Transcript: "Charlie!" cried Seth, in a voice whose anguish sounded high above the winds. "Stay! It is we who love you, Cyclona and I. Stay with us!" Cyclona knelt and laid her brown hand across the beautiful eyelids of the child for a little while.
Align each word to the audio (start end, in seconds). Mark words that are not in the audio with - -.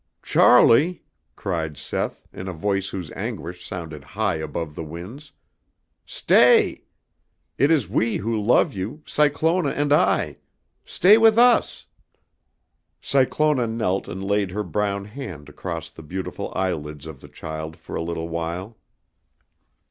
"Charlie!" 0.23 1.03
cried 1.35 1.77
Seth, 1.77 2.27
in 2.33 2.47
a 2.47 2.53
voice 2.53 2.89
whose 2.89 3.11
anguish 3.11 3.63
sounded 3.63 4.03
high 4.03 4.37
above 4.37 4.73
the 4.73 4.83
winds. 4.83 5.31
"Stay! 6.07 6.85
It 7.59 7.69
is 7.69 7.87
we 7.87 8.17
who 8.17 8.35
love 8.41 8.73
you, 8.73 9.03
Cyclona 9.05 9.69
and 9.69 9.93
I. 9.93 10.37
Stay 10.85 11.19
with 11.19 11.37
us!" 11.37 11.85
Cyclona 12.99 13.67
knelt 13.67 14.07
and 14.07 14.23
laid 14.25 14.49
her 14.49 14.63
brown 14.63 15.05
hand 15.05 15.49
across 15.49 15.91
the 15.91 16.01
beautiful 16.01 16.51
eyelids 16.55 17.05
of 17.05 17.21
the 17.21 17.29
child 17.29 17.77
for 17.77 17.95
a 17.95 18.01
little 18.01 18.27
while. 18.27 18.77